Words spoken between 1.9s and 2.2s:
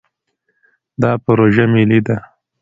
ده.